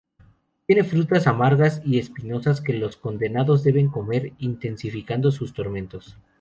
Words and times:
Tiene 0.65 0.83
frutas 0.83 1.27
amargas 1.27 1.79
y 1.85 1.99
espinosas 1.99 2.59
que 2.59 2.73
los 2.73 2.97
condenados 2.97 3.63
deben 3.63 3.87
comer, 3.89 4.33
intensificando 4.39 5.29
sus 5.29 5.53
tormentos. 5.53 6.17